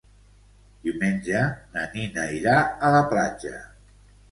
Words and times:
Diumenge 0.87 1.43
na 1.77 1.85
Nina 1.93 2.25
irà 2.39 2.57
a 2.89 2.93
la 2.99 3.05
platja. 3.15 3.57